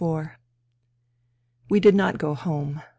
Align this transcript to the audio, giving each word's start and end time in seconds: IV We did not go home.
IV 0.03 0.29
We 1.69 1.79
did 1.79 1.93
not 1.93 2.17
go 2.17 2.33
home. 2.33 2.81